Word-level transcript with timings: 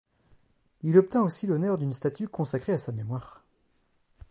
Il 0.81 0.97
obtint 0.97 1.21
aussi 1.21 1.45
l'honneur 1.45 1.77
d'une 1.77 1.93
statue 1.93 2.27
consacrée 2.27 2.73
à 2.73 2.79
sa 2.79 2.91
mémoire. 2.91 3.45